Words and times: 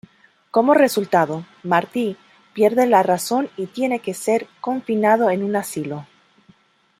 Como 0.49 0.73
resultado, 0.73 1.45
"Marti" 1.61 2.17
pierde 2.55 2.87
la 2.87 3.03
razón 3.03 3.51
y 3.55 3.67
tiene 3.67 3.99
que 3.99 4.15
ser 4.15 4.47
confinado 4.59 5.29
en 5.29 5.43
un 5.43 5.55
asilo. 5.55 6.07